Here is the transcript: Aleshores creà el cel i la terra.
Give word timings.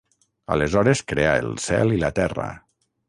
Aleshores 0.53 1.03
creà 1.13 1.35
el 1.43 1.53
cel 1.67 1.93
i 1.99 2.01
la 2.05 2.11
terra. 2.21 2.49